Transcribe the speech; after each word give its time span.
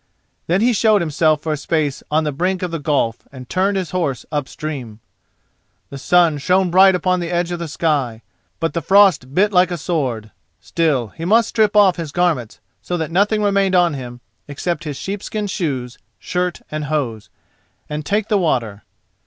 Then 0.47 0.61
he 0.61 0.73
showed 0.73 0.99
himself 0.99 1.43
for 1.43 1.53
a 1.53 1.57
space 1.57 2.01
on 2.09 2.23
the 2.23 2.31
brink 2.31 2.63
of 2.63 2.71
the 2.71 2.79
gulf 2.79 3.27
and 3.31 3.47
turned 3.47 3.77
his 3.77 3.91
horse 3.91 4.25
up 4.31 4.47
stream. 4.47 4.99
The 5.91 5.99
sun 5.99 6.39
shone 6.39 6.71
bright 6.71 6.95
upon 6.95 7.19
the 7.19 7.29
edge 7.29 7.51
of 7.51 7.59
the 7.59 7.67
sky, 7.67 8.23
but 8.59 8.73
the 8.73 8.81
frost 8.81 9.35
bit 9.35 9.53
like 9.53 9.69
a 9.69 9.77
sword. 9.77 10.31
Still, 10.59 11.09
he 11.09 11.23
must 11.23 11.49
strip 11.49 11.75
off 11.75 11.97
his 11.97 12.11
garments, 12.11 12.59
so 12.81 12.97
that 12.97 13.11
nothing 13.11 13.43
remained 13.43 13.75
on 13.75 13.93
him 13.93 14.21
except 14.47 14.85
his 14.85 14.97
sheepskin 14.97 15.45
shoes, 15.45 15.99
shirt 16.17 16.61
and 16.71 16.85
hose, 16.85 17.29
and 17.87 18.03
take 18.03 18.27
the 18.27 18.39
water. 18.39 18.81